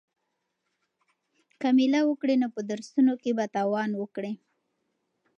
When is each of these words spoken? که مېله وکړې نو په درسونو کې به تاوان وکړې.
که 1.59 1.67
مېله 1.77 2.01
وکړې 2.05 2.35
نو 2.41 2.47
په 2.55 2.61
درسونو 2.71 3.13
کې 3.21 3.31
به 3.37 3.45
تاوان 3.55 3.89
وکړې. 3.97 4.33